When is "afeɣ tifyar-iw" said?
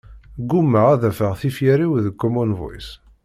1.09-1.93